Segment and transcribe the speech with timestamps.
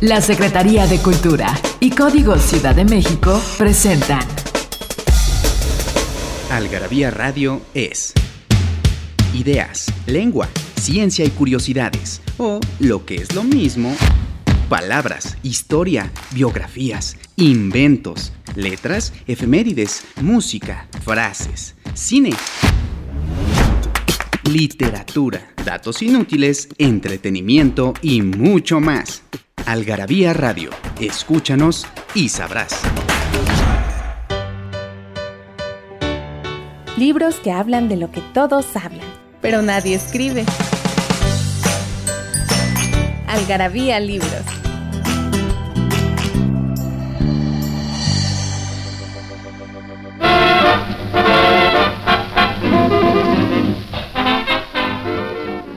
[0.00, 4.26] La Secretaría de Cultura y Código Ciudad de México presentan.
[6.50, 8.12] Algarabía Radio es.
[9.32, 13.96] Ideas, lengua, ciencia y curiosidades, o lo que es lo mismo,
[14.68, 22.30] palabras, historia, biografías, inventos, letras, efemérides, música, frases, cine,
[24.50, 29.22] literatura, datos inútiles, entretenimiento y mucho más.
[29.66, 30.70] Algarabía Radio,
[31.00, 32.82] escúchanos y sabrás.
[36.98, 39.06] Libros que hablan de lo que todos hablan,
[39.40, 40.44] pero nadie escribe.
[43.26, 44.42] Algarabía Libros.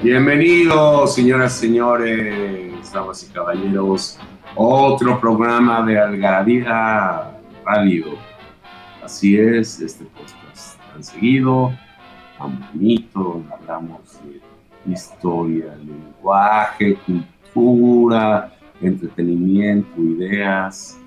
[0.03, 4.19] Bienvenidos, señoras y señores, damas y caballeros,
[4.55, 7.31] otro programa de Algarabía
[7.65, 8.05] Radio.
[9.03, 11.73] Así es, este podcast tan seguido,
[12.37, 14.41] tan bonito, hablamos de
[14.91, 20.97] historia, lenguaje, cultura, entretenimiento, ideas.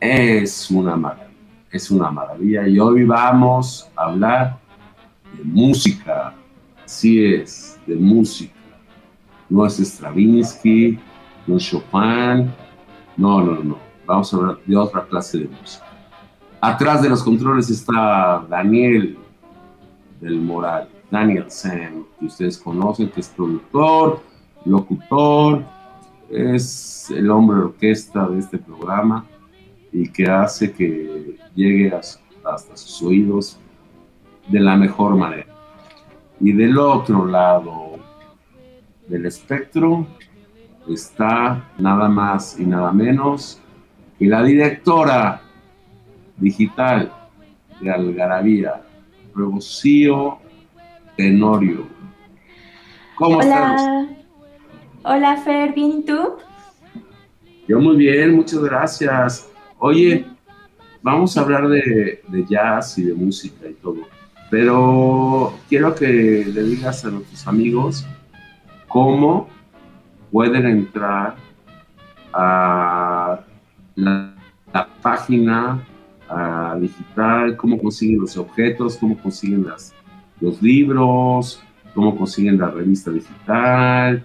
[0.00, 1.30] Es una maravilla,
[1.70, 2.66] es una maravilla.
[2.66, 4.58] Y hoy vamos a hablar
[5.36, 6.34] de música.
[6.84, 8.53] Así es de música.
[9.48, 10.98] No es Stravinsky,
[11.46, 12.52] no es Chopin,
[13.16, 13.78] no, no, no.
[14.06, 15.86] Vamos a hablar de otra clase de música.
[16.60, 19.18] Atrás de los controles está Daniel
[20.20, 24.20] del Moral, Daniel Sam, que ustedes conocen, que es productor,
[24.64, 25.62] locutor,
[26.30, 29.26] es el hombre orquesta de este programa
[29.92, 33.58] y que hace que llegue hasta sus oídos
[34.48, 35.46] de la mejor manera.
[36.40, 37.93] Y del otro lado
[39.08, 40.06] del espectro
[40.88, 43.60] está nada más y nada menos
[44.18, 45.42] que la directora
[46.36, 47.12] digital
[47.80, 48.82] de Algarabía,
[49.34, 50.38] Rocío
[51.16, 51.86] Tenorio.
[53.16, 54.08] ¿Cómo estás?
[55.04, 56.36] Hola Fer, ¿bien y tú?
[57.68, 59.48] Yo muy bien, muchas gracias.
[59.78, 60.26] Oye,
[61.02, 63.98] vamos a hablar de, de jazz y de música y todo.
[64.50, 68.06] Pero quiero que le digas a nuestros amigos
[68.94, 69.48] cómo
[70.30, 71.34] pueden entrar
[72.32, 73.40] a
[73.96, 74.30] la,
[75.02, 75.84] página
[76.80, 79.66] digital, cómo consiguen los objetos, cómo consiguen
[80.40, 81.62] los libros,
[81.92, 84.22] cómo consiguen la revista digital,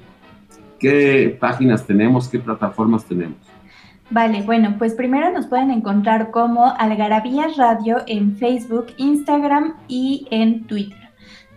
[0.80, 3.38] qué páginas tenemos, qué plataformas tenemos.
[4.12, 10.64] Vale, bueno, pues primero nos pueden encontrar como Algarabía Radio en Facebook, Instagram y en
[10.66, 11.09] Twitter.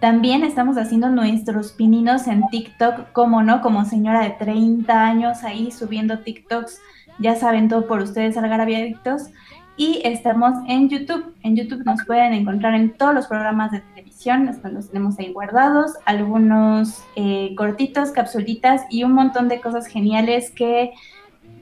[0.02, 5.70] También estamos haciendo nuestros pininos en TikTok, como no, como señora de 30 años ahí
[5.70, 6.80] subiendo TikToks,
[7.20, 9.28] ya saben todo por ustedes, Algarabía Adictos.
[9.76, 11.32] Y estamos en YouTube.
[11.44, 15.92] En YouTube nos pueden encontrar en todos los programas de televisión, los tenemos ahí guardados,
[16.04, 20.90] algunos eh, cortitos, capsulitas y un montón de cosas geniales que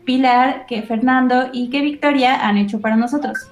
[0.07, 3.51] Pilar, que Fernando y que Victoria han hecho para nosotros.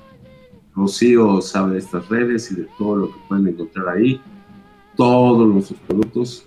[0.75, 4.19] Rocío sabe de estas redes y de todo lo que pueden encontrar ahí.
[4.99, 6.45] Todos nuestros productos,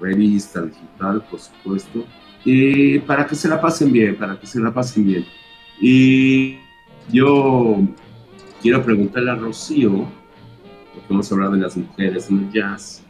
[0.00, 2.04] revista digital, por supuesto.
[2.44, 5.24] Y para que se la pasen bien, para que se la pasen bien.
[5.80, 6.56] Y
[7.12, 7.78] yo
[8.60, 10.04] quiero preguntarle a Rocío,
[10.92, 13.04] porque vamos a hablar de las mujeres en el jazz.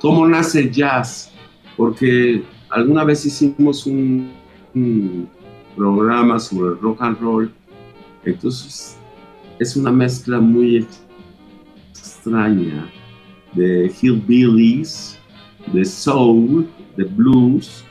[0.00, 1.30] ¿Cómo nace el jazz?
[1.76, 5.28] Porque alguna vez hicimos un
[5.76, 7.52] programa sobre rock and roll.
[8.24, 8.96] Entonces
[9.58, 10.88] es una mezcla muy
[11.90, 12.90] extraña
[13.52, 15.18] de hillbillies,
[15.72, 17.84] de soul, de blues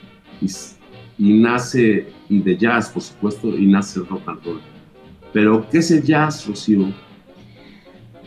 [1.18, 4.62] y, nace y de jazz, por supuesto, y nace rock and roll.
[5.34, 6.94] Pero ¿qué es el jazz, Rocío?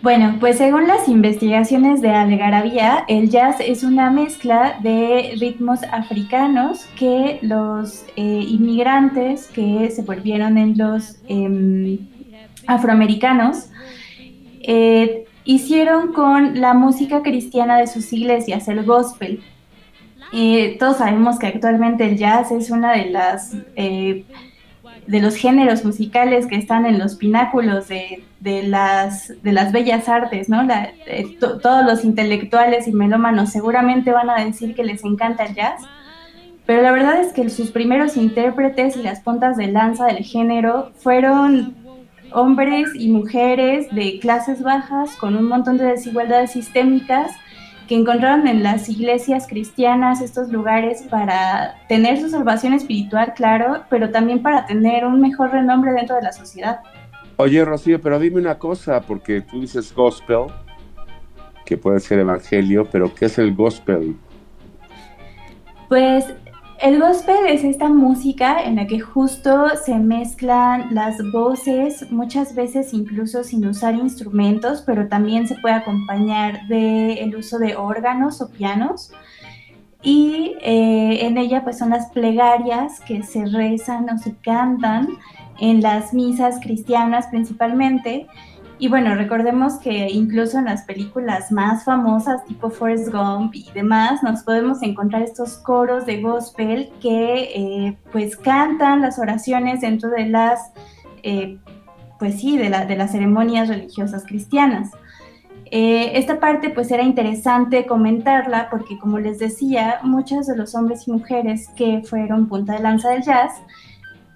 [0.05, 6.84] Bueno, pues según las investigaciones de Algarabía, el jazz es una mezcla de ritmos africanos
[6.99, 11.99] que los eh, inmigrantes que se volvieron en los em,
[12.67, 13.70] afroamericanos
[14.61, 19.43] eh, hicieron con la música cristiana de sus iglesias, el gospel.
[20.32, 23.52] Eh, todos sabemos que actualmente el jazz es una de las
[25.06, 30.49] de los géneros musicales que están en los pináculos de, las, de las bellas artes,
[30.49, 30.67] ¿no?
[31.06, 35.82] Eh, todos los intelectuales y melómanos seguramente van a decir que les encanta el jazz,
[36.67, 40.93] pero la verdad es que sus primeros intérpretes y las puntas de lanza del género
[40.96, 41.75] fueron
[42.34, 47.31] hombres y mujeres de clases bajas con un montón de desigualdades sistémicas
[47.88, 54.10] que encontraron en las iglesias cristianas estos lugares para tener su salvación espiritual, claro, pero
[54.10, 56.81] también para tener un mejor renombre dentro de la sociedad.
[57.36, 60.46] Oye, Rocío, pero dime una cosa, porque tú dices gospel,
[61.64, 64.16] que puede ser evangelio, pero ¿qué es el gospel?
[65.88, 66.26] Pues
[66.81, 72.93] el gospel es esta música en la que justo se mezclan las voces, muchas veces
[72.93, 79.12] incluso sin usar instrumentos, pero también se puede acompañar del uso de órganos o pianos.
[80.03, 85.09] Y eh, en ella pues son las plegarias que se rezan o se cantan
[85.59, 88.27] en las misas cristianas principalmente
[88.84, 94.22] y bueno, recordemos que incluso en las películas más famosas, tipo Forrest Gump y demás,
[94.22, 100.28] nos podemos encontrar estos coros de gospel que eh, pues cantan las oraciones dentro de
[100.28, 100.70] las,
[101.22, 101.56] eh,
[102.19, 104.90] pues sí, de, la, las ceremonias religiosas cristianas.
[105.70, 111.08] Eh, esta parte pues era interesante comentarla porque como les decía, muchos de los hombres
[111.08, 113.62] y mujeres que fueron punta de lanza del jazz,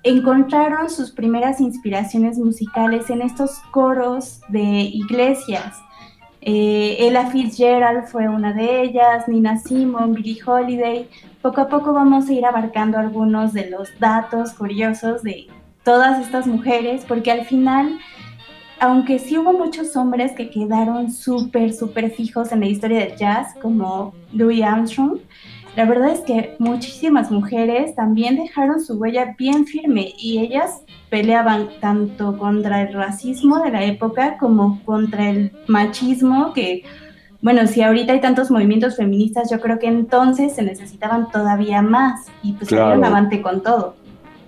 [0.09, 5.77] encontraron sus primeras inspiraciones musicales en estos coros de iglesias.
[6.41, 11.09] Eh, Ella Fitzgerald fue una de ellas, Nina Simon, Billie Holiday.
[11.43, 15.49] Poco a poco vamos a ir abarcando algunos de los datos curiosos de
[15.85, 17.99] todas estas mujeres, porque al final,
[18.81, 23.55] aunque sí hubo muchos hombres que quedaron súper, súper fijos en la historia del jazz,
[23.61, 25.19] como Louis Armstrong,
[25.77, 31.69] la verdad es que muchísimas mujeres también dejaron su huella bien firme y ellas peleaban
[31.81, 36.83] tanto contra el racismo de la época como contra el machismo que,
[37.41, 42.27] bueno, si ahorita hay tantos movimientos feministas, yo creo que entonces se necesitaban todavía más
[42.43, 43.95] y pues salieron avante con todo.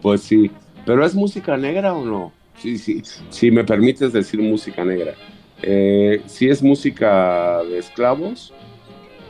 [0.02, 0.50] Pues sí,
[0.84, 2.32] pero ¿es música negra o no?
[2.58, 5.14] Sí, sí, si me permites decir música negra.
[5.62, 8.52] Eh, si es música de esclavos,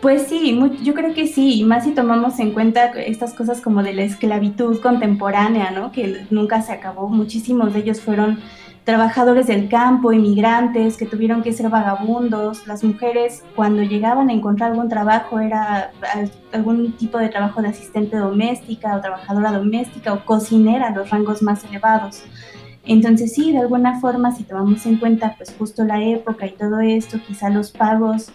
[0.00, 3.92] pues sí, yo creo que sí, más si tomamos en cuenta estas cosas como de
[3.92, 5.92] la esclavitud contemporánea, ¿no?
[5.92, 7.08] Que nunca se acabó.
[7.08, 8.38] Muchísimos de ellos fueron
[8.84, 12.66] trabajadores del campo, inmigrantes que tuvieron que ser vagabundos.
[12.66, 15.92] Las mujeres cuando llegaban a encontrar algún trabajo era
[16.52, 21.62] algún tipo de trabajo de asistente doméstica o trabajadora doméstica o cocinera, los rangos más
[21.64, 22.24] elevados.
[22.86, 26.80] Entonces sí, de alguna forma, si tomamos en cuenta pues justo la época y todo
[26.80, 28.32] esto, quizá los pagos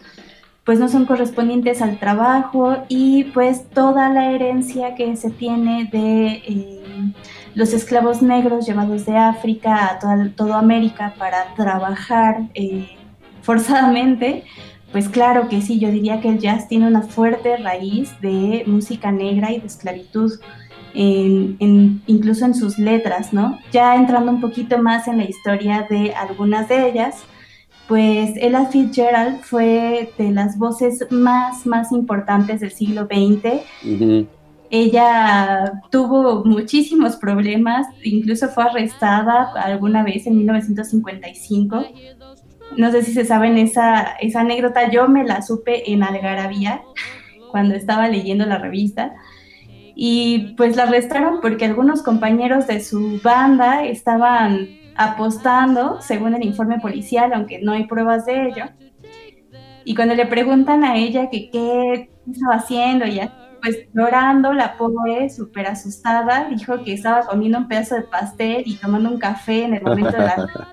[0.65, 6.27] pues no son correspondientes al trabajo y pues toda la herencia que se tiene de
[6.27, 7.13] eh,
[7.53, 12.89] los esclavos negros llevados de África a toda, toda América para trabajar eh,
[13.43, 14.43] forzadamente,
[14.91, 19.11] pues claro que sí, yo diría que el jazz tiene una fuerte raíz de música
[19.11, 20.33] negra y de esclavitud.
[20.95, 23.59] incluso en sus letras, ¿no?
[23.71, 27.23] Ya entrando un poquito más en la historia de algunas de ellas,
[27.87, 33.61] pues Ella Fitzgerald fue de las voces más, más importantes del siglo XX.
[34.71, 41.85] Ella tuvo muchísimos problemas, incluso fue arrestada alguna vez en 1955.
[42.77, 46.81] No sé si se saben esa, esa anécdota, yo me la supe en Algarabía
[47.51, 49.13] cuando estaba leyendo la revista.
[49.97, 56.79] Y pues la arrestaron porque algunos compañeros de su banda estaban apostando, según el informe
[56.79, 58.65] policial, aunque no hay pruebas de ello.
[59.83, 63.21] Y cuando le preguntan a ella que qué estaba haciendo, y
[63.61, 68.75] pues llorando, la pobre, súper asustada, dijo que estaba comiendo un pedazo de pastel y
[68.75, 70.49] tomando un café en el momento de la...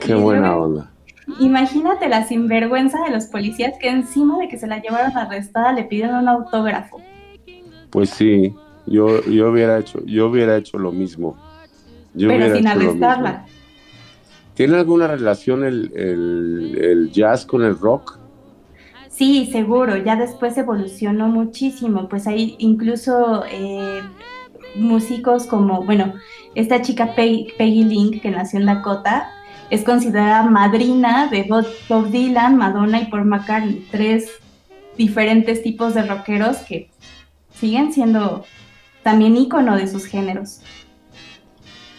[0.00, 0.90] Qué buena onda.
[1.38, 5.84] Imagínate la sinvergüenza de los policías que encima de que se la llevaron arrestada le
[5.84, 7.00] pidieron un autógrafo.
[7.90, 8.54] Pues sí,
[8.86, 11.36] yo, yo hubiera hecho, yo hubiera hecho lo mismo
[12.16, 13.46] pero sin arrestarla.
[14.54, 18.18] ¿Tiene alguna relación el, jazz con el rock?
[19.08, 24.00] Sí, seguro, ya después evolucionó muchísimo, pues hay incluso eh,
[24.74, 26.14] músicos como, bueno,
[26.54, 29.30] esta chica Peggy Link que nació en Dakota,
[29.70, 31.44] es considerada madrina de
[31.88, 34.30] Bob Dylan, Madonna y Paul McCartney, tres
[34.96, 36.90] diferentes tipos de rockeros que
[37.54, 38.44] siguen siendo
[39.02, 40.60] también ícono de sus géneros.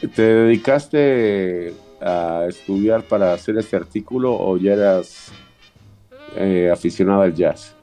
[0.07, 5.31] ¿Te dedicaste a estudiar para hacer este artículo o ya eras
[6.35, 7.75] eh, aficionada al jazz?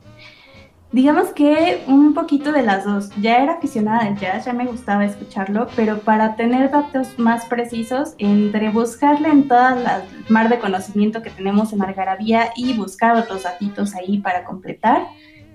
[0.92, 3.10] Digamos que un poquito de las dos.
[3.20, 8.14] Ya era aficionada al jazz, ya me gustaba escucharlo, pero para tener datos más precisos,
[8.18, 13.44] entre buscarle en toda la mar de conocimiento que tenemos en Algarabía y buscar otros
[13.44, 15.06] datitos ahí para completar,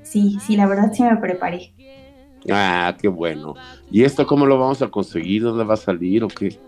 [0.04, 1.74] sí, sí, la verdad sí me preparé.
[2.52, 3.56] Ah, qué bueno.
[3.90, 5.44] ¿Y esto cómo lo vamos a conseguir?
[5.44, 6.60] ¿Dónde va a salir o qué?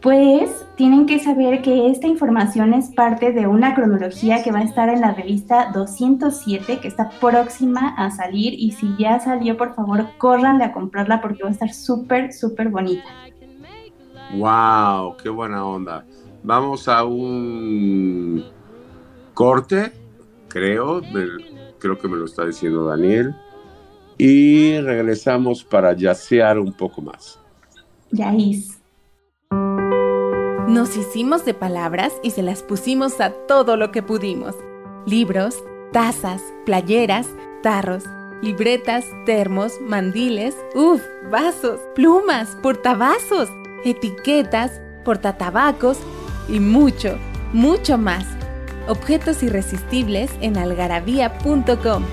[0.00, 4.64] Pues tienen que saber que esta información es parte de una cronología que va a
[4.64, 8.52] estar en la revista 207, que está próxima a salir.
[8.52, 12.68] Y si ya salió, por favor, córranle a comprarla porque va a estar súper, súper
[12.68, 13.08] bonita.
[14.36, 15.16] ¡Wow!
[15.22, 16.04] ¡Qué buena onda!
[16.42, 18.44] Vamos a un
[19.32, 19.90] corte,
[20.48, 21.00] creo.
[21.78, 23.34] creo que me lo está diciendo Daniel.
[24.18, 27.38] Y regresamos para yacear un poco más.
[28.10, 28.80] Yaís.
[30.68, 34.54] Nos hicimos de palabras y se las pusimos a todo lo que pudimos.
[35.06, 37.28] Libros, tazas, playeras,
[37.62, 38.04] tarros,
[38.42, 43.50] libretas, termos, mandiles, uff, vasos, plumas, portavasos,
[43.84, 45.98] etiquetas, portatabacos
[46.48, 47.18] y mucho,
[47.52, 48.24] mucho más.
[48.88, 52.04] Objetos irresistibles en algarabía.com.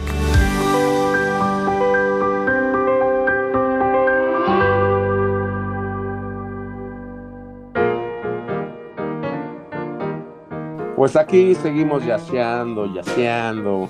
[11.01, 13.89] Pues aquí seguimos yaceando, yaceando,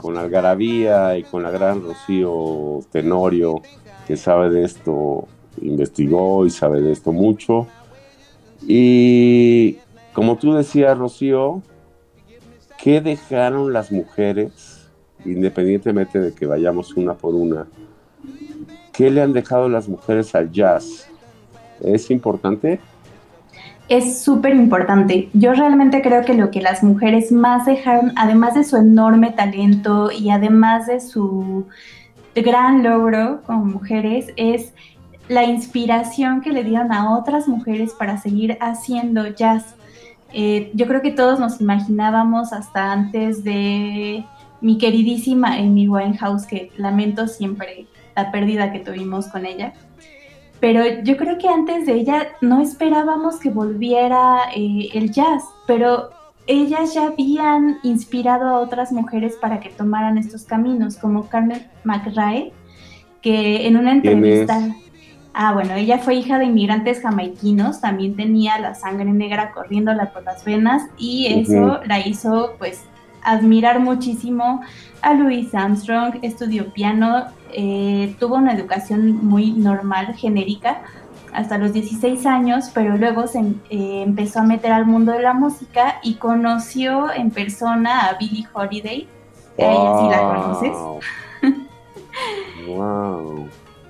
[0.00, 3.60] con Algarabía y con la gran Rocío Tenorio,
[4.06, 5.28] que sabe de esto,
[5.60, 7.66] investigó y sabe de esto mucho.
[8.66, 9.76] Y
[10.14, 11.60] como tú decías, Rocío,
[12.82, 14.88] ¿qué dejaron las mujeres,
[15.26, 17.66] independientemente de que vayamos una por una?
[18.94, 21.06] ¿Qué le han dejado las mujeres al jazz?
[21.82, 22.80] ¿Es importante?
[23.88, 25.28] Es súper importante.
[25.32, 30.10] Yo realmente creo que lo que las mujeres más dejaron, además de su enorme talento
[30.10, 31.66] y además de su
[32.34, 34.72] gran logro como mujeres, es
[35.28, 39.76] la inspiración que le dieron a otras mujeres para seguir haciendo jazz.
[40.32, 44.24] Eh, yo creo que todos nos imaginábamos hasta antes de
[44.60, 49.74] mi queridísima Amy Winehouse, que lamento siempre la pérdida que tuvimos con ella
[50.60, 56.10] pero yo creo que antes de ella no esperábamos que volviera eh, el jazz, pero
[56.46, 62.52] ellas ya habían inspirado a otras mujeres para que tomaran estos caminos, como Carmen McRae,
[63.20, 64.74] que en una entrevista...
[65.38, 70.24] Ah, bueno, ella fue hija de inmigrantes jamaiquinos, también tenía la sangre negra corriéndola por
[70.24, 72.84] las venas y eso la hizo pues
[73.22, 74.62] admirar muchísimo
[75.02, 80.82] a Louis Armstrong, estudió piano, eh, tuvo una educación muy normal, genérica,
[81.32, 85.32] hasta los 16 años, pero luego se eh, empezó a meter al mundo de la
[85.32, 89.08] música y conoció en persona a Billie Holiday.
[89.56, 90.76] ella sí la conoces.
[92.66, 93.48] wow.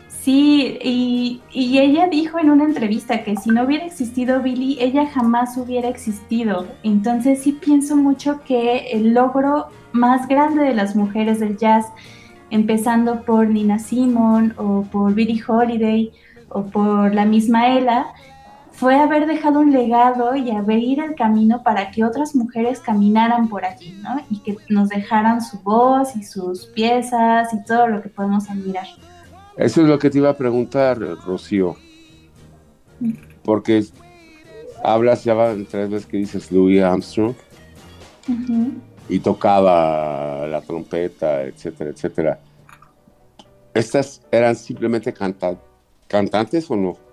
[0.09, 5.07] Sí, y, y, ella dijo en una entrevista que si no hubiera existido Billie, ella
[5.07, 6.67] jamás hubiera existido.
[6.83, 11.87] Entonces sí pienso mucho que el logro más grande de las mujeres del jazz,
[12.51, 16.13] empezando por Nina Simon o por Billie Holiday
[16.49, 18.07] o por la misma Ella,
[18.73, 23.65] fue haber dejado un legado y abrir el camino para que otras mujeres caminaran por
[23.65, 24.21] allí, ¿no?
[24.31, 28.87] Y que nos dejaran su voz y sus piezas y todo lo que podemos admirar.
[29.57, 31.77] Eso es lo que te iba a preguntar, Rocío.
[33.43, 33.83] Porque
[34.85, 37.35] hablas, ya van tres veces que dices Louis Armstrong.
[39.09, 42.41] Y tocaba la trompeta, etcétera, etcétera.
[43.75, 45.15] ¿Estas eran simplemente
[46.09, 47.07] cantantes o no?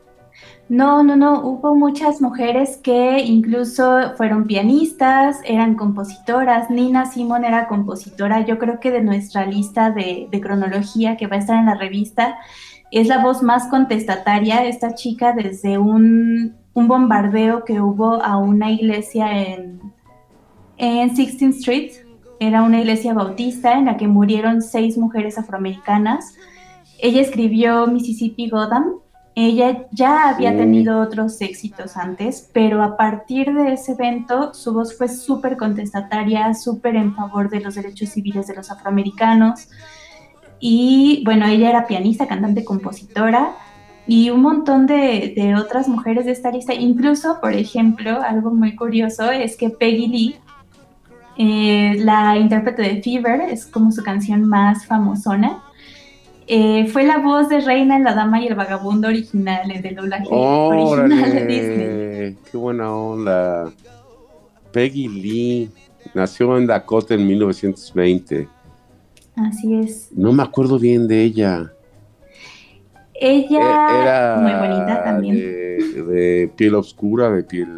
[0.70, 6.70] No, no, no, hubo muchas mujeres que incluso fueron pianistas, eran compositoras.
[6.70, 11.40] Nina Simon era compositora, yo creo que de nuestra lista de, cronología que va a
[11.40, 12.38] estar en la revista,
[12.92, 14.66] es la voz más contestataria.
[14.66, 19.82] Esta chica desde un, bombardeo que hubo a una iglesia en,
[20.84, 21.92] en 16th Street,
[22.42, 26.36] era una iglesia bautista en la que murieron seis mujeres afroamericanas.
[27.00, 28.96] Ella escribió Mississippi Gotham,
[29.34, 34.98] ella ya había tenido otros éxitos antes, pero a partir de ese evento su voz
[34.98, 39.70] fue súper contestataria, súper en favor de los derechos civiles de los afroamericanos.
[40.60, 43.56] Y bueno, ella era pianista, cantante, compositora
[44.06, 46.74] y un montón de, otras mujeres de esta lista.
[46.74, 50.36] Incluso, por ejemplo, algo muy curioso es que Peggy Lee,
[51.38, 55.64] eh, la intérprete de Fever, es como su canción más famosona
[56.48, 60.28] eh, fue la voz de Reina La Dama y el Vagabundo original, el de doblaje
[60.30, 62.38] original de Disney.
[62.52, 63.72] ¡Qué buena onda!
[64.72, 65.70] Peggy Lee
[66.14, 68.50] nació en Dakota en 1920.
[69.36, 70.10] Así es.
[70.12, 71.72] No me acuerdo bien de ella.
[73.14, 75.36] Ella e-, era muy bonita también.
[75.36, 77.70] De, piel oscura, de piel.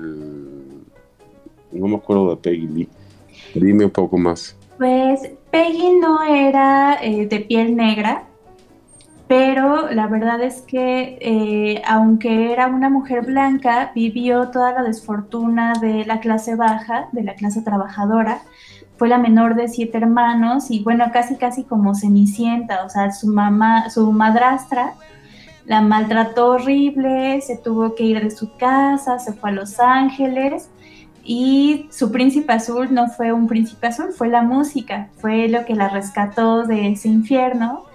[1.72, 2.90] No me acuerdo de Peggy Lee.
[3.54, 4.56] Dime un poco más.
[4.78, 8.24] Pues Peggy no era eh, de piel negra,
[9.28, 15.74] pero la verdad es que eh, aunque era una mujer blanca, vivió toda la desfortuna
[15.80, 18.42] de la clase baja, de la clase trabajadora,
[18.98, 23.28] fue la menor de siete hermanos y bueno, casi casi como Cenicienta, o sea, su
[23.28, 24.94] mamá, su madrastra
[25.66, 30.70] la maltrató horrible, se tuvo que ir de su casa, se fue a Los Ángeles
[31.26, 35.74] y su príncipe azul no fue un príncipe azul, fue la música, fue lo que
[35.74, 37.86] la rescató de ese infierno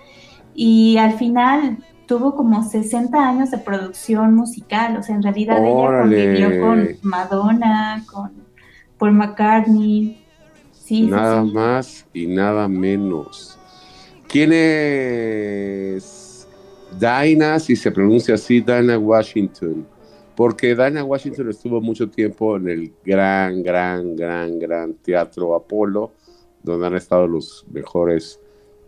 [0.53, 6.01] y al final tuvo como 60 años de producción musical, o sea, en realidad ella
[6.01, 8.33] convivió con Madonna, con
[8.99, 10.25] Paul McCartney.
[10.73, 13.57] Sí, nada más y nada menos.
[14.27, 16.49] ¿Quién es
[16.99, 19.87] Dinah, si se pronuncia así, Dinah Washington?
[20.41, 26.13] Porque Dinah Washington estuvo mucho tiempo en el gran, gran, gran, gran Teatro Apolo,
[26.63, 28.41] donde han estado los mejores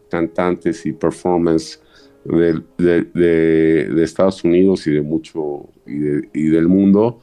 [0.09, 1.79] cantantes y performance
[2.25, 7.21] de, Estados Unidos y de mucho y, del mundo.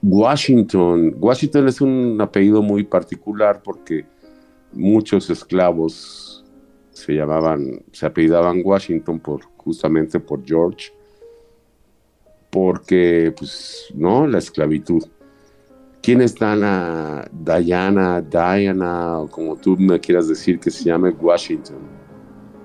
[0.00, 4.06] Washington, Washington es un apellido muy particular porque
[4.72, 6.44] muchos esclavos
[6.92, 10.92] se llamaban, se apellidaban Washington por justamente por George,
[12.52, 15.02] porque pues no la esclavitud.
[16.02, 21.78] ¿Quién es Dana, Diana, Diana, o como tú me quieras decir que se llame Washington?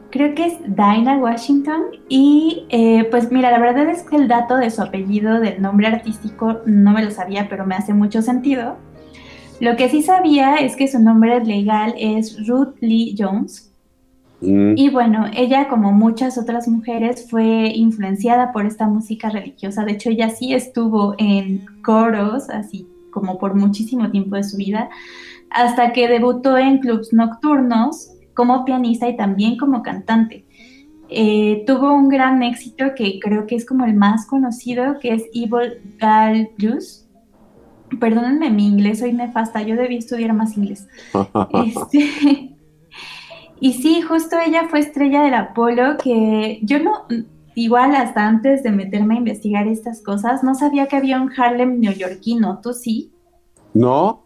[0.10, 4.58] Creo que es Dinah Washington y eh, pues mira, la verdad es que el dato
[4.58, 8.76] de su apellido, del nombre artístico, no me lo sabía, pero me hace mucho sentido.
[9.62, 13.74] Lo que sí sabía es que su nombre legal es Ruth Lee Jones.
[14.42, 14.74] Mm.
[14.76, 19.84] Y bueno, ella como muchas otras mujeres fue influenciada por esta música religiosa.
[19.84, 24.90] De hecho, ella sí estuvo en coros, así como por muchísimo tiempo de su vida,
[25.50, 30.46] hasta que debutó en clubs nocturnos como pianista y también como cantante.
[31.10, 35.24] Eh, tuvo un gran éxito que creo que es como el más conocido, que es
[35.34, 37.08] Evil Gal Blues.
[38.00, 40.88] Perdónenme mi inglés, soy nefasta, yo debí estudiar más inglés.
[41.66, 42.57] Este,
[43.60, 47.06] y sí, justo ella fue estrella del Apolo, que yo no,
[47.56, 51.80] igual hasta antes de meterme a investigar estas cosas, no sabía que había un Harlem
[51.80, 53.12] neoyorquino, ¿tú sí?
[53.74, 54.22] No.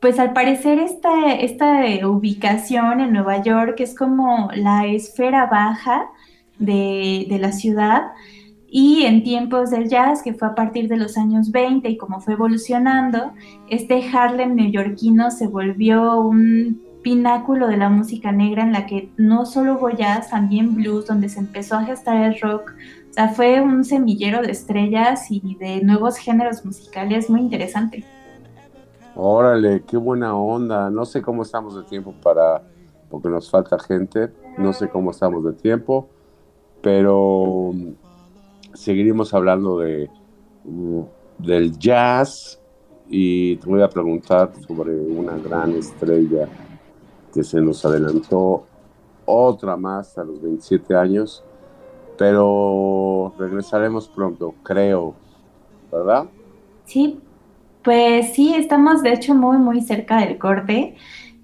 [0.00, 6.08] Pues al parecer esta, esta ubicación en Nueva York es como la esfera baja
[6.60, 8.12] de, de la ciudad
[8.70, 12.20] y en tiempos del jazz, que fue a partir de los años 20 y como
[12.20, 13.32] fue evolucionando,
[13.70, 19.46] este Harlem neoyorquino se volvió un pináculo de la música negra en la que no
[19.46, 22.74] solo hubo jazz, también blues, donde se empezó a gestar el rock.
[23.08, 28.04] O sea, fue un semillero de estrellas y de nuevos géneros musicales muy interesante.
[29.16, 30.90] Órale, qué buena onda.
[30.90, 32.62] No sé cómo estamos de tiempo para,
[33.08, 36.10] porque nos falta gente, no sé cómo estamos de tiempo,
[36.82, 37.72] pero
[38.74, 40.10] seguiremos hablando de,
[40.64, 41.00] mm,
[41.38, 42.60] del jazz
[43.08, 46.46] y te voy a preguntar sobre una gran estrella
[47.32, 48.64] que se nos adelantó
[49.24, 51.44] otra más a los 27 años,
[52.16, 55.14] pero regresaremos pronto, creo,
[55.92, 56.26] ¿verdad?
[56.84, 57.20] Sí,
[57.82, 60.96] pues sí, estamos de hecho muy, muy cerca del corte,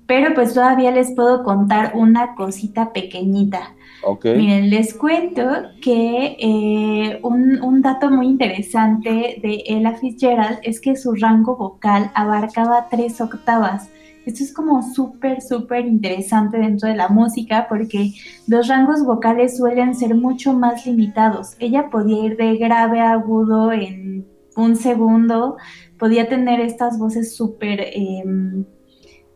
[0.07, 3.75] pero pues todavía les puedo contar una cosita pequeñita.
[4.03, 4.37] Okay.
[4.37, 5.43] Miren, les cuento
[5.81, 12.11] que eh, un, un, dato muy interesante de Ella Fitzgerald es que su rango vocal
[12.15, 13.89] abarcaba tres octavas.
[14.27, 18.13] Esto es como súper, súper interesante dentro de la música porque
[18.47, 21.57] los rangos vocales suelen ser mucho más limitados.
[21.59, 25.57] Ella podía ir de grave a agudo en un segundo,
[25.99, 28.65] podía tener estas voces súper em,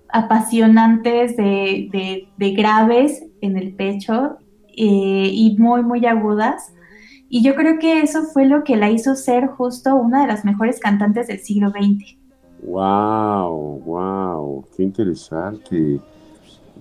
[0.09, 6.73] apasionantes de, graves en el pecho eh, y muy, muy agudas.
[7.29, 10.47] Y yo creo que eso fue lo que la hizo ser justo una de las
[10.47, 12.18] mejores cantantes del siglo XX.
[12.63, 16.01] Wow, wow, qué interesante.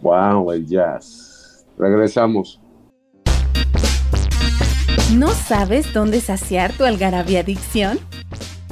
[0.02, 1.66] Wow, el jazz.
[1.78, 2.60] Regresamos.
[5.14, 8.00] ¿No sabes dónde saciar tu algarabía adicción?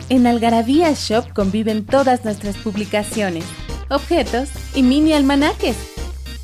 [0.10, 3.46] En Algarabía Shop conviven todas nuestras publicaciones,
[3.90, 5.78] objetos y mini almanaques.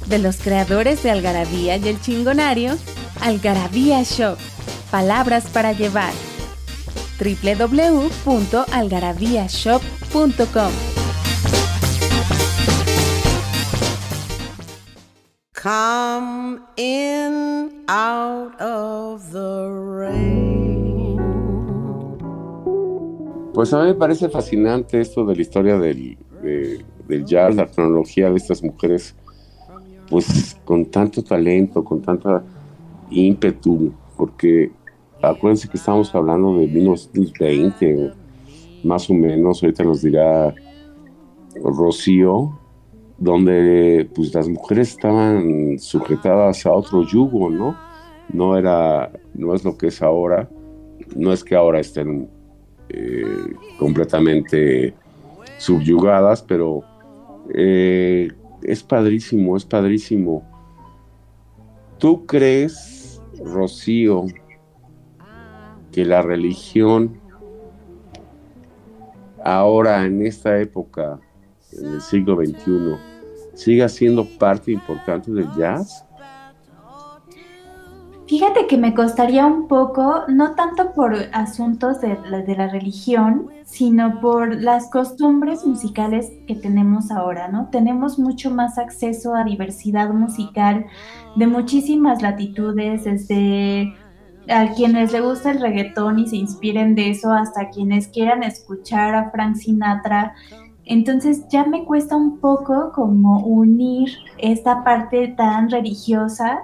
[0.07, 2.75] De los creadores de Algarabía y el Chingonario,
[3.21, 4.39] Algarabía Shop.
[4.89, 6.11] Palabras para llevar
[7.19, 9.90] www.algarabíashop.com.
[15.53, 21.17] Come in out of the rain.
[23.53, 26.17] Pues a mí me parece fascinante esto de la historia del,
[27.07, 29.15] del jazz, la cronología de estas mujeres,
[30.09, 32.43] pues con tanto talento, con tanta
[33.09, 34.71] ímpetu, porque
[35.21, 38.20] acuérdense que estamos hablando de 1920,
[38.83, 40.53] más o menos, ahorita nos dirá
[41.55, 42.57] Rocío,
[43.17, 47.77] donde pues las mujeres estaban sujetadas a otro yugo, ¿no?
[48.33, 50.49] No era, no es lo que es ahora,
[51.15, 52.29] no es que ahora estén
[52.89, 54.93] eh, completamente
[55.57, 56.83] subyugadas, pero
[57.53, 58.31] eh,
[58.63, 60.43] es padrísimo, es padrísimo.
[61.99, 64.25] ¿Tú crees, Rocío,
[65.91, 67.20] que la religión
[69.43, 71.19] ahora en esta época,
[71.71, 72.95] en el siglo XXI,
[73.53, 76.05] siga siendo parte importante del jazz?
[78.31, 82.15] Fíjate que me costaría un poco, no tanto por asuntos de,
[82.47, 87.67] de, la religión, sino por las costumbres musicales que tenemos ahora, ¿no?
[87.71, 90.85] Tenemos mucho más acceso a diversidad musical
[91.35, 93.93] de muchísimas latitudes, desde
[94.49, 99.15] a quienes le gusta el reggaetón y se inspiren de eso, hasta quienes quieran escuchar
[99.15, 100.33] a Frank Sinatra.
[100.85, 106.61] Entonces ya me cuesta un poco como unir esta parte tan religiosa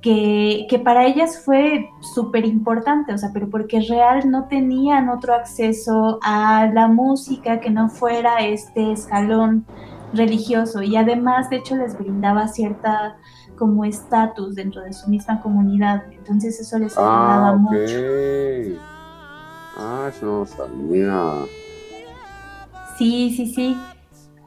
[0.00, 6.18] que, para ellas fue súper importante, o sea, pero porque real no tenían otro acceso
[6.22, 9.66] a la música que no fuera este escalón
[10.12, 13.18] religioso y además de hecho les brindaba cierta
[13.58, 17.94] como estatus dentro de su misma comunidad, entonces eso les ayudaba ah, mucho.
[19.76, 21.46] Ah, eso no sabía.
[22.96, 23.76] Sí, sí, sí.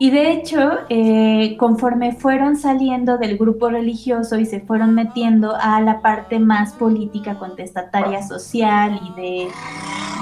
[0.03, 5.79] Y de hecho, eh, conforme fueron saliendo del grupo religioso y se fueron metiendo a
[5.79, 9.13] la parte más política, contestataria, social y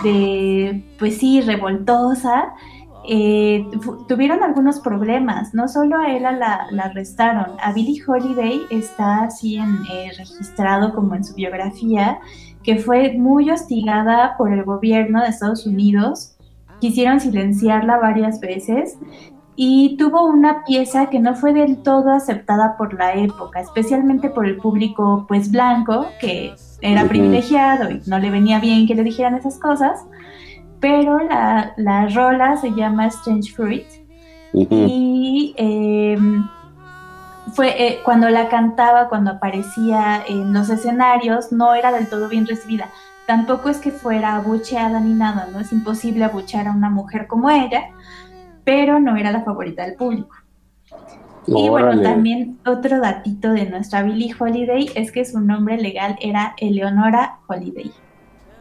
[0.03, 2.55] de, pues sí, revoltosa,
[3.07, 3.65] eh,
[4.07, 5.53] tuvieron algunos problemas.
[5.53, 11.15] No solo a ella la, arrestaron, a Billie Holiday está así en, eh, registrado como
[11.15, 12.19] en su biografía,
[12.63, 16.35] que fue muy hostigada por el gobierno de Estados Unidos.
[16.81, 18.97] Quisieron silenciarla varias veces
[19.61, 24.45] y tuvo una pieza que no fue del todo aceptada por la época, especialmente por
[24.45, 29.35] el público pues blanco, que era privilegiado y no le venía bien que le dijeran
[29.35, 30.05] esas cosas,
[30.79, 33.85] pero la, la rola se llama Strange Fruit
[34.53, 36.47] y em,
[37.53, 42.47] fue eh, cuando la cantaba, cuando aparecía en los escenarios, no era del todo bien
[42.47, 42.89] recibida.
[43.27, 45.59] Tampoco es que fuera abucheada ni nada, ¿no?
[45.59, 47.89] Es imposible abuchear a una mujer como ella,
[48.63, 50.35] pero no era la favorita del público.
[51.45, 56.53] Y bueno, también otro datito de nuestra Billie Holiday es que su nombre legal era
[56.57, 57.91] Eleonora Holiday,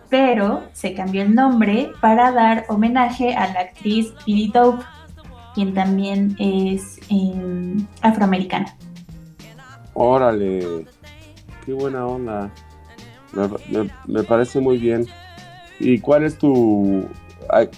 [0.09, 4.85] pero se cambió el nombre para dar homenaje a la actriz Billie Dope,
[5.55, 8.77] quien también es em, afroamericana.
[9.94, 10.87] Órale,
[11.66, 12.51] qué buena onda.
[14.07, 15.07] Me, parece muy bien.
[15.79, 17.07] ¿Y cuál es tu...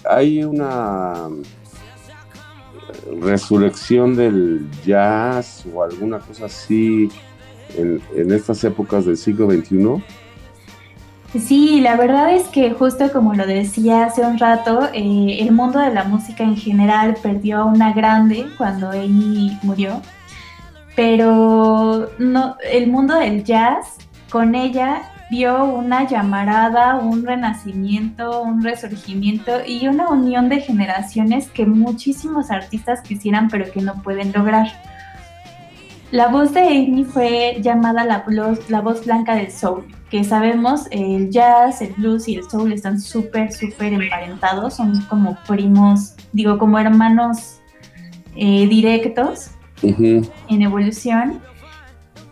[0.09, 1.29] hay una
[3.21, 7.09] resurrección del jazz o alguna cosa así
[7.75, 10.03] en, estas épocas del siglo XXI?
[11.39, 15.79] Sí, la verdad es que justo como lo decía hace un rato, eh, el mundo
[15.79, 20.01] de la música en general perdió a una grande cuando Amy murió,
[20.93, 23.97] pero no, el mundo del jazz
[24.29, 31.65] con ella vio una llamarada, un renacimiento, un resurgimiento y una unión de generaciones que
[31.65, 34.67] muchísimos artistas quisieran pero que no pueden lograr.
[36.11, 38.25] La voz de Amy fue llamada la,
[38.67, 42.99] la voz blanca del soul, que sabemos el jazz, el blues y el soul están
[42.99, 47.61] súper, súper emparentados, son como primos, digo, como hermanos
[48.35, 49.51] eh, directos
[49.83, 51.39] en evolución.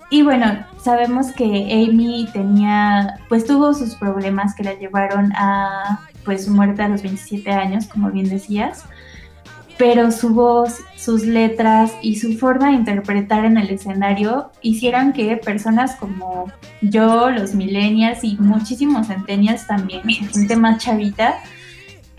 [0.09, 6.45] Y bueno, sabemos que Amy tenía, pues tuvo sus problemas que la llevaron a pues
[6.45, 8.83] su muerte a los 27 años, como bien decías,
[9.79, 15.37] pero su voz, sus letras y su forma de interpretar en el escenario hicieron que
[15.37, 21.35] personas como yo, los millennials y muchísimos centennials también, gente más chavita,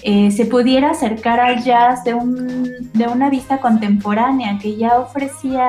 [0.03, 5.68] eh, se pudiera acercar al jazz de, un, de una vista contemporánea que ya ofrecía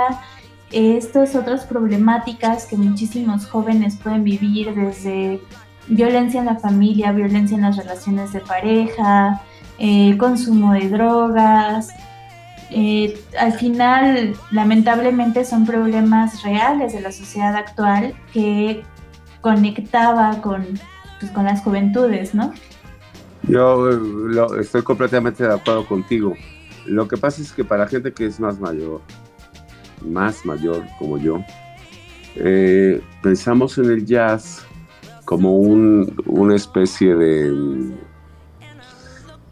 [0.72, 5.42] estas otras problemáticas que muchísimos jóvenes pueden vivir desde
[5.90, 9.42] violencia en la familia, violencia en las relaciones de pareja,
[9.84, 11.90] eh, consumo de drogas.
[12.70, 18.84] Eh, al final, lamentablemente, son problemas reales de la sociedad actual que
[19.42, 20.64] conectaba con,
[21.20, 22.54] pues, con las juventudes, ¿no?
[23.48, 26.36] Yo eh, estoy completamente de acuerdo contigo.
[26.86, 29.02] Lo que pasa es que para gente que es más mayor,
[30.06, 31.44] más mayor como yo,
[32.36, 34.64] eh, pensamos en el jazz
[35.26, 37.52] como una especie de,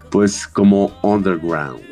[0.09, 1.83] pues como underground,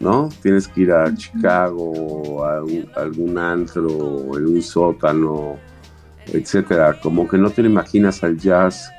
[0.00, 0.28] ¿no?
[0.42, 2.62] Tienes que ir a Chicago, a,
[3.00, 5.56] algún antro, en un sótano,
[6.26, 6.98] etcétera.
[7.00, 8.90] Como que no te imaginas al jazz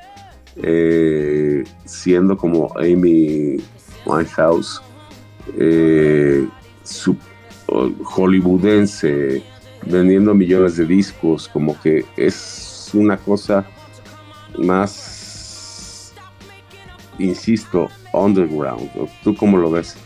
[0.62, 3.56] eh, siendo como Amy
[4.06, 4.80] Winehouse,
[5.58, 6.46] eh,
[8.04, 9.42] hollywoodense,
[9.84, 13.66] vendiendo millones de discos, como que es una cosa
[14.58, 15.25] más,
[17.18, 18.90] insisto, underground.
[19.22, 19.96] ¿Tú cómo lo ves?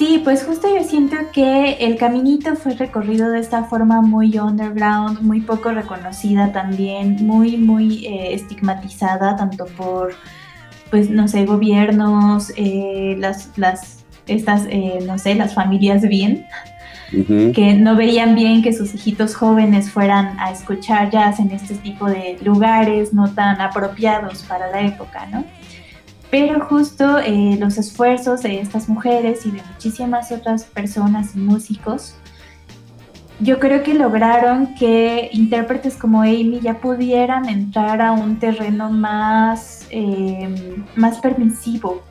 [0.00, 5.20] Sí, pues justo yo siento que el caminito fue recorrido de esta forma muy underground,
[5.20, 10.14] muy poco reconocida también, muy, muy eh, estigmatizada, tanto por,
[10.90, 16.46] pues, no sé, gobiernos, eh, las, las, estas, eh, no sé, las familias bien,
[17.10, 22.06] que no veían bien que sus hijitos jóvenes fueran a escuchar jazz en este tipo
[22.06, 25.44] de lugares no tan apropiados para la época, ¿no?
[26.30, 32.14] Pero justo eh, los esfuerzos de estas mujeres y de muchísimas otras personas y músicos,
[33.40, 39.86] yo creo que lograron que intérpretes como Amy ya pudieran entrar a un terreno más,
[39.90, 42.02] em, más permisivo,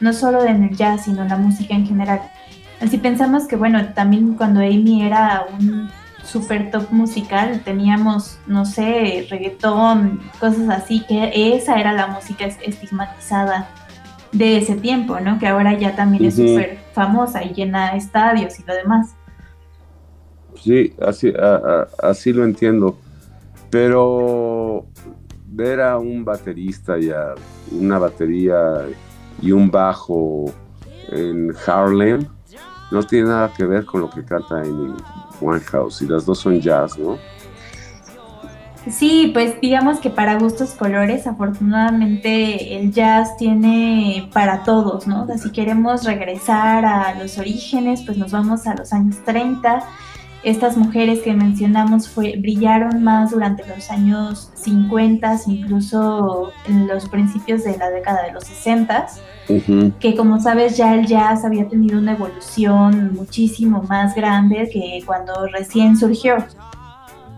[0.00, 2.22] no solo en el jazz, sino en la música en general.
[2.80, 5.90] Así pensamos que, bueno, también cuando Amy era un
[6.22, 13.68] super top musical, teníamos, no sé, reggaetón, cosas así, que esa era la música estigmatizada
[14.32, 15.38] de ese tiempo, ¿no?
[15.38, 19.14] Que ahora ya también es súper famosa y llena estadios y lo demás.
[20.62, 21.32] Sí, así,
[22.02, 22.98] así lo entiendo.
[23.70, 24.86] Pero
[25.46, 27.34] ver a un baterista y a
[27.72, 28.86] una batería
[29.40, 30.52] y un bajo
[31.10, 32.26] en Harlem
[32.90, 34.96] no tiene nada que ver con lo que canta en
[35.40, 37.18] Winehouse y las dos son jazz, ¿no?
[38.90, 45.26] Sí, pues digamos que para gustos colores, afortunadamente el jazz tiene para todos, ¿no?
[45.36, 49.84] si queremos regresar a los orígenes, pues nos vamos a los años 30.
[50.44, 57.64] Estas mujeres que mencionamos fue, brillaron más durante los años 50, incluso en los principios
[57.64, 59.08] de la década de los 60
[59.98, 65.46] que como sabes ya el jazz había tenido una evolución muchísimo más grande que cuando
[65.46, 66.36] recién surgió.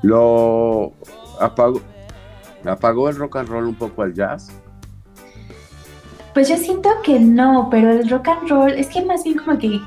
[0.02, 0.92] Lo
[1.40, 1.80] apagó,
[2.64, 4.50] apagó el rock and roll un poco al jazz.
[6.34, 9.58] Pues yo siento que no, pero el rock and roll es que más bien como
[9.58, 9.80] que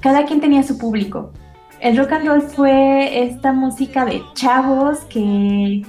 [0.00, 1.32] cada quien tenía su público.
[1.84, 5.82] El rock and roll fue esta música de chavos que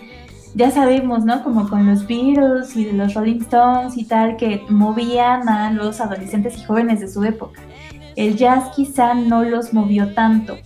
[0.53, 1.41] ya sabemos, ¿no?
[1.41, 6.57] Como con los Beatles y los Rolling Stones y tal, que movían a los adolescentes
[6.57, 7.61] y jóvenes de su época.
[8.17, 10.57] El jazz quizá no los movió tanto,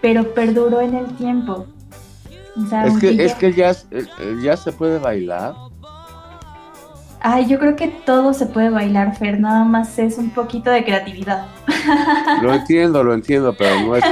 [0.00, 1.66] pero perduró en el tiempo.
[2.84, 5.54] es, que, es que el jazz, el jazz se puede bailar.
[7.24, 10.84] Ay, yo creo que todo se puede bailar, Fer, nada más es un poquito de
[10.84, 11.46] creatividad.
[12.42, 14.04] Lo entiendo, lo entiendo, pero no es,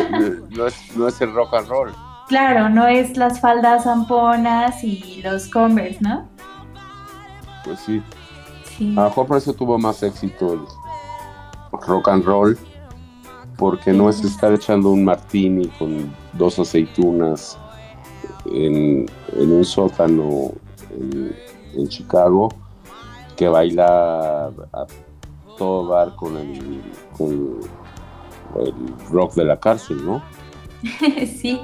[0.51, 1.93] no es, no es el rock and roll.
[2.29, 6.29] Claro, no es las faldas zamponas y los Converse, ¿no?
[7.65, 8.01] Pues sí.
[8.81, 10.61] A lo mejor por eso tuvo más éxito el
[11.73, 12.57] rock and roll,
[13.57, 17.59] porque no es estar echando un martini con dos aceitunas
[18.47, 20.53] en, un sótano
[21.75, 22.51] en, Chicago
[23.41, 24.87] que baila a
[25.57, 26.83] todo bar con el,
[27.17, 27.59] con
[28.57, 28.75] el
[29.11, 30.23] rock de la cárcel, ¿no?
[31.27, 31.59] sí.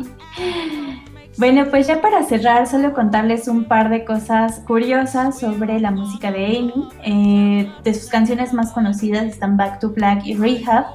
[1.36, 6.32] Bueno, pues ya para cerrar, solo contarles un par de cosas curiosas sobre la música
[6.32, 6.88] de Amy.
[7.04, 10.86] Eh, de sus canciones más conocidas están Back to Black y Rehab,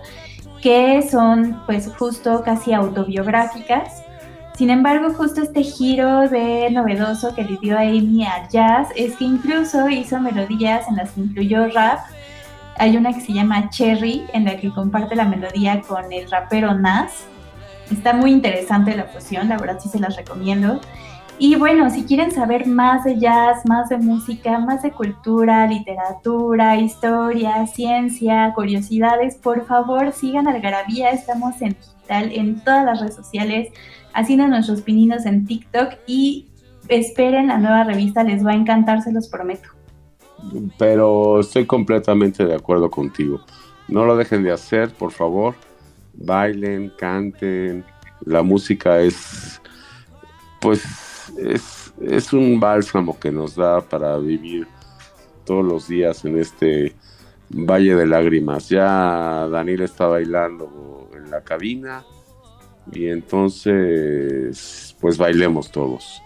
[0.64, 4.01] que son pues justo casi autobiográficas.
[4.62, 9.16] Sin embargo, justo este giro de novedoso que le dio a Amy al jazz es
[9.16, 12.02] que incluso hizo melodías en las que incluyó rap.
[12.78, 16.76] Hay una que se llama Cherry, en la que comparte la melodía con el rapero
[16.76, 17.26] Nas
[17.92, 20.80] Está muy interesante la fusión, la verdad sí se las recomiendo.
[21.44, 26.78] Y bueno, si quieren saber más de jazz, más de música, más de cultura, literatura,
[26.78, 31.10] historia, ciencia, curiosidades, por favor sigan Algarabía.
[31.10, 33.70] Estamos en digital en todas las redes sociales,
[34.14, 36.46] haciendo nuestros pininos en TikTok y
[36.88, 39.68] esperen la nueva revista, les va a encantar, se los prometo.
[40.78, 43.42] Pero estoy completamente de acuerdo contigo.
[43.88, 45.56] No lo dejen de hacer, por favor
[46.14, 47.84] bailen, canten.
[48.26, 49.60] La música es,
[50.60, 50.84] pues,
[51.38, 54.68] es, un bálsamo que nos da para vivir
[55.46, 56.96] todos los días en este
[57.50, 58.70] valle de lágrimas.
[58.70, 62.04] Ya Daniel está bailando en la cabina
[62.92, 66.22] Y entonces, pues bailemos todos.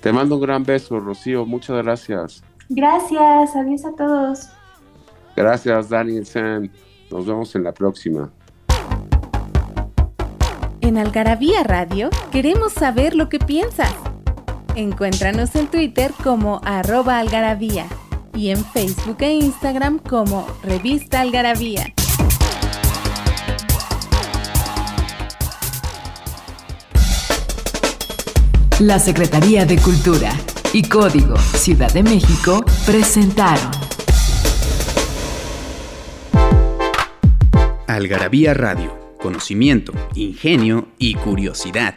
[0.00, 1.44] Te mando un gran beso, Rocío.
[1.44, 2.42] Muchas gracias.
[2.68, 3.54] Gracias.
[3.54, 4.48] Adiós a todos.
[5.36, 6.70] Gracias, Dani y Sam.
[7.10, 8.30] Nos vemos en la próxima.
[10.80, 13.94] En Algarabía Radio queremos saber lo que piensas.
[14.80, 17.86] Encuéntranos en Twitter como arroba algarabía
[18.34, 21.92] y en Facebook e Instagram como Revista Algarabía.
[28.78, 30.32] La Secretaría de Cultura
[30.72, 33.70] y Código Ciudad de México presentaron
[37.86, 41.96] Algarabía Radio, conocimiento, ingenio y curiosidad.